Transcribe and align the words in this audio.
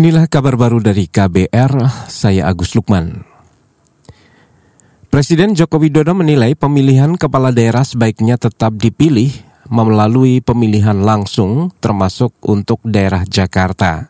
Inilah 0.00 0.32
kabar 0.32 0.56
baru 0.56 0.80
dari 0.80 1.12
KBR, 1.12 2.08
saya 2.08 2.48
Agus 2.48 2.72
Lukman. 2.72 3.20
Presiden 5.12 5.52
Joko 5.52 5.76
Widodo 5.76 6.16
menilai 6.16 6.56
pemilihan 6.56 7.20
kepala 7.20 7.52
daerah 7.52 7.84
sebaiknya 7.84 8.40
tetap 8.40 8.80
dipilih 8.80 9.28
melalui 9.68 10.40
pemilihan 10.40 10.96
langsung 11.04 11.68
termasuk 11.84 12.32
untuk 12.40 12.80
daerah 12.80 13.28
Jakarta. 13.28 14.08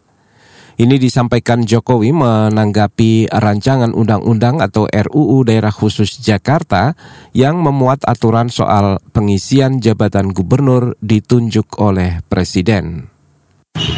Ini 0.79 0.95
disampaikan 0.95 1.67
Jokowi 1.67 2.15
menanggapi 2.15 3.27
rancangan 3.27 3.91
undang-undang 3.91 4.63
atau 4.63 4.87
RUU 4.87 5.43
Daerah 5.43 5.75
Khusus 5.75 6.23
Jakarta 6.23 6.95
yang 7.35 7.59
memuat 7.59 8.07
aturan 8.07 8.47
soal 8.47 9.03
pengisian 9.11 9.83
jabatan 9.83 10.31
gubernur 10.31 10.95
ditunjuk 11.03 11.83
oleh 11.83 12.23
Presiden 12.31 13.11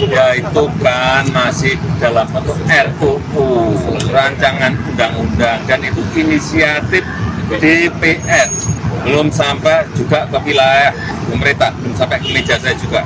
ya 0.09 0.27
itu 0.35 0.65
kan 0.83 1.25
masih 1.31 1.75
dalam 2.03 2.27
bentuk 2.31 2.59
RUU 2.67 3.47
rancangan 4.11 4.73
undang-undang 4.91 5.61
dan 5.69 5.81
itu 5.85 6.03
inisiatif 6.19 7.05
DPR 7.53 8.49
belum 9.03 9.29
sampai 9.31 9.87
juga 9.99 10.27
ke 10.31 10.39
wilayah 10.47 10.91
pemerintah 11.31 11.71
belum 11.79 11.95
sampai 11.95 12.17
ke 12.19 12.29
meja 12.35 12.57
saya 12.59 12.75
juga 12.79 13.01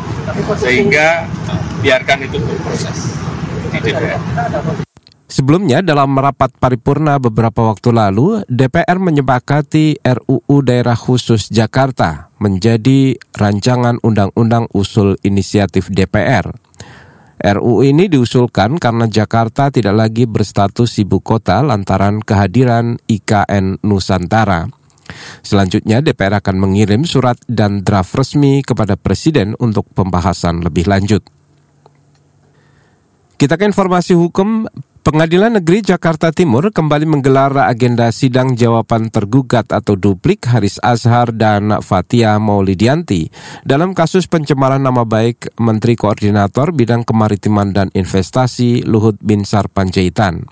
sehingga 0.61 1.25
biarkan 1.81 2.19
itu 2.25 2.37
berproses 2.41 2.99
di 3.73 3.79
DPR. 3.83 4.21
Sebelumnya 5.27 5.83
dalam 5.83 6.15
rapat 6.15 6.55
paripurna 6.55 7.19
beberapa 7.19 7.67
waktu 7.67 7.91
lalu, 7.91 8.47
DPR 8.47 9.03
menyepakati 9.03 9.99
RUU 10.01 10.63
Daerah 10.63 10.95
Khusus 10.95 11.51
Jakarta 11.51 12.31
menjadi 12.39 13.19
rancangan 13.35 13.99
undang-undang 14.07 14.71
usul 14.71 15.19
inisiatif 15.27 15.91
DPR. 15.91 16.66
RUU 17.37 17.85
ini 17.85 18.09
diusulkan 18.09 18.81
karena 18.81 19.05
Jakarta 19.05 19.69
tidak 19.69 19.93
lagi 19.93 20.25
berstatus 20.25 20.97
ibu 20.97 21.21
kota 21.21 21.61
lantaran 21.61 22.25
kehadiran 22.25 22.97
IKN 23.05 23.85
Nusantara. 23.85 24.65
Selanjutnya 25.45 26.01
DPR 26.03 26.41
akan 26.41 26.57
mengirim 26.57 27.05
surat 27.05 27.39
dan 27.47 27.85
draft 27.85 28.17
resmi 28.17 28.65
kepada 28.65 28.97
Presiden 28.97 29.55
untuk 29.61 29.87
pembahasan 29.93 30.65
lebih 30.65 30.89
lanjut. 30.89 31.23
Kita 33.37 33.61
ke 33.61 33.69
informasi 33.69 34.17
hukum 34.17 34.65
Pengadilan 35.07 35.55
Negeri 35.55 35.87
Jakarta 35.87 36.35
Timur 36.35 36.75
kembali 36.75 37.07
menggelar 37.07 37.55
agenda 37.71 38.11
sidang 38.11 38.59
jawaban 38.59 39.07
tergugat 39.07 39.71
atau 39.71 39.95
duplik 39.95 40.43
Haris 40.51 40.83
Azhar 40.83 41.31
dan 41.31 41.79
Fatia 41.79 42.43
Maulidianti. 42.43 43.31
Dalam 43.63 43.95
kasus 43.95 44.27
pencemaran 44.27 44.83
nama 44.83 45.07
baik 45.07 45.63
Menteri 45.63 45.95
Koordinator 45.95 46.75
Bidang 46.75 47.07
Kemaritiman 47.07 47.71
dan 47.71 47.95
Investasi 47.95 48.83
Luhut 48.83 49.15
Binsar 49.23 49.71
Panjaitan. 49.71 50.43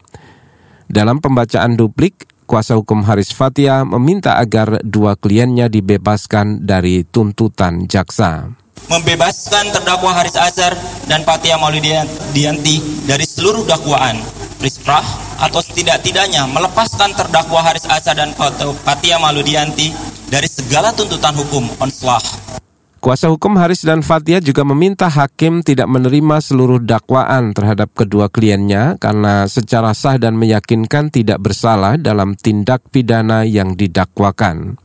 Dalam 0.86 1.18
pembacaan 1.18 1.74
duplik, 1.74 2.30
kuasa 2.46 2.78
hukum 2.78 3.02
Haris 3.11 3.34
Fatia 3.34 3.83
meminta 3.83 4.39
agar 4.39 4.86
dua 4.86 5.18
kliennya 5.18 5.66
dibebaskan 5.66 6.62
dari 6.62 7.02
tuntutan 7.02 7.91
jaksa. 7.91 8.55
Membebaskan 8.86 9.74
terdakwa 9.74 10.14
Haris 10.14 10.39
Azhar 10.39 10.78
dan 11.11 11.27
Fatia 11.27 11.58
Maulidianti 11.58 13.02
dari 13.02 13.27
seluruh 13.27 13.66
dakwaan 13.66 14.43
Prisprah 14.64 15.04
atau 15.44 15.60
setidak-tidaknya 15.60 16.48
melepaskan 16.48 17.12
terdakwa 17.12 17.60
Haris 17.60 17.84
Azhar 17.84 18.16
dan 18.16 18.32
Fatia 18.80 19.20
Maludianti 19.20 19.92
dari 20.32 20.48
segala 20.48 20.88
tuntutan 20.88 21.36
hukum 21.36 21.68
onslah. 21.84 22.16
Kuasa 22.96 23.28
hukum 23.28 23.60
Haris 23.60 23.84
dan 23.84 24.00
Fatia 24.00 24.40
juga 24.40 24.64
meminta 24.64 25.12
hakim 25.12 25.60
tidak 25.60 25.84
menerima 25.92 26.40
seluruh 26.40 26.80
dakwaan 26.80 27.52
terhadap 27.52 27.92
kedua 27.92 28.32
kliennya 28.32 28.96
karena 28.96 29.44
secara 29.44 29.92
sah 29.92 30.16
dan 30.16 30.32
meyakinkan 30.40 31.12
tidak 31.12 31.44
bersalah 31.44 32.00
dalam 32.00 32.32
tindak 32.32 32.88
pidana 32.88 33.44
yang 33.44 33.76
didakwakan. 33.76 34.80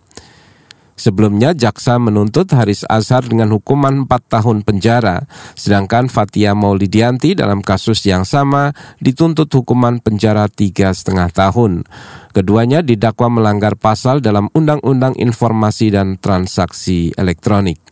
Sebelumnya 1.00 1.56
jaksa 1.56 1.96
menuntut 1.96 2.52
Haris 2.52 2.84
Azhar 2.84 3.24
dengan 3.24 3.56
hukuman 3.56 4.04
4 4.04 4.12
tahun 4.28 4.68
penjara, 4.68 5.24
sedangkan 5.56 6.12
Fatia 6.12 6.52
Maulidianti 6.52 7.40
dalam 7.40 7.64
kasus 7.64 8.04
yang 8.04 8.28
sama 8.28 8.76
dituntut 9.00 9.48
hukuman 9.48 10.04
penjara 10.04 10.52
tiga 10.52 10.92
setengah 10.92 11.32
tahun. 11.32 11.88
Keduanya 12.36 12.84
didakwa 12.84 13.40
melanggar 13.42 13.80
pasal 13.80 14.20
dalam 14.20 14.52
Undang-Undang 14.52 15.16
Informasi 15.16 15.96
dan 15.96 16.20
Transaksi 16.20 17.16
Elektronik. 17.16 17.89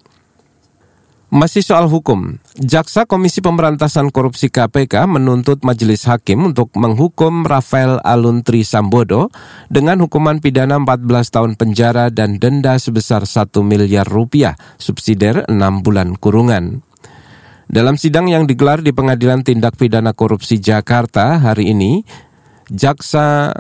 Masih 1.27 1.59
soal 1.59 1.91
hukum, 1.91 2.39
Jaksa 2.55 3.03
Komisi 3.03 3.43
Pemberantasan 3.43 4.15
Korupsi 4.15 4.47
KPK 4.47 5.11
menuntut 5.11 5.59
majelis 5.59 6.07
hakim 6.07 6.55
untuk 6.55 6.71
menghukum 6.79 7.43
Rafael 7.43 7.99
Aluntri 7.99 8.63
Sambodo 8.63 9.27
dengan 9.67 9.99
hukuman 9.99 10.39
pidana 10.39 10.79
14 10.79 11.03
tahun 11.27 11.51
penjara 11.59 12.07
dan 12.15 12.39
denda 12.39 12.79
sebesar 12.79 13.27
1 13.27 13.59
miliar 13.59 14.07
rupiah, 14.07 14.55
subsidiar 14.79 15.43
6 15.51 15.83
bulan 15.83 16.15
kurungan. 16.15 16.79
Dalam 17.67 17.99
sidang 17.99 18.31
yang 18.31 18.47
digelar 18.47 18.79
di 18.79 18.95
Pengadilan 18.95 19.43
Tindak 19.43 19.75
Pidana 19.75 20.15
Korupsi 20.15 20.63
Jakarta 20.63 21.43
hari 21.43 21.75
ini, 21.75 22.07
Jaksa 22.71 23.51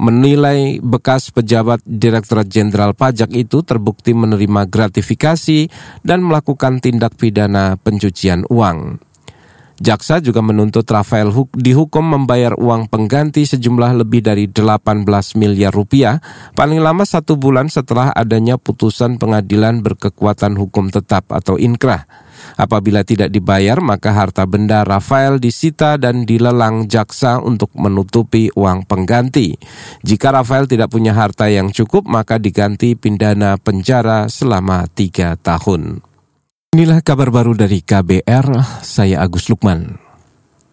menilai 0.00 0.80
bekas 0.80 1.32
pejabat 1.32 1.84
Direktorat 1.84 2.48
Jenderal 2.48 2.96
Pajak 2.96 3.32
itu 3.32 3.60
terbukti 3.64 4.16
menerima 4.16 4.68
gratifikasi 4.68 5.68
dan 6.02 6.24
melakukan 6.24 6.80
tindak 6.80 7.16
pidana 7.16 7.76
pencucian 7.80 8.48
uang. 8.48 8.98
Jaksa 9.82 10.22
juga 10.22 10.38
menuntut 10.46 10.86
Rafael 10.86 11.26
dihukum 11.58 12.06
membayar 12.06 12.54
uang 12.54 12.86
pengganti 12.86 13.42
sejumlah 13.42 14.04
lebih 14.06 14.22
dari 14.22 14.46
18 14.46 15.02
miliar 15.34 15.74
rupiah 15.74 16.22
paling 16.54 16.78
lama 16.78 17.02
satu 17.02 17.34
bulan 17.34 17.66
setelah 17.66 18.14
adanya 18.14 18.62
putusan 18.62 19.18
pengadilan 19.18 19.82
berkekuatan 19.82 20.54
hukum 20.54 20.86
tetap 20.86 21.26
atau 21.34 21.58
inkrah. 21.58 22.06
Apabila 22.58 23.06
tidak 23.06 23.30
dibayar, 23.30 23.78
maka 23.78 24.10
harta 24.10 24.42
benda 24.44 24.82
Rafael 24.82 25.38
disita 25.38 25.94
dan 25.96 26.26
dilelang 26.26 26.90
jaksa 26.90 27.38
untuk 27.38 27.70
menutupi 27.78 28.50
uang 28.52 28.84
pengganti. 28.84 29.54
Jika 30.02 30.34
Rafael 30.34 30.66
tidak 30.66 30.90
punya 30.90 31.14
harta 31.14 31.46
yang 31.46 31.70
cukup, 31.70 32.04
maka 32.10 32.42
diganti 32.42 32.98
pidana 32.98 33.54
penjara 33.56 34.26
selama 34.26 34.90
tiga 34.90 35.38
tahun. 35.38 36.02
Inilah 36.72 37.04
kabar 37.04 37.28
baru 37.28 37.52
dari 37.54 37.84
KBR, 37.84 38.80
saya 38.82 39.22
Agus 39.22 39.46
Lukman. 39.52 40.01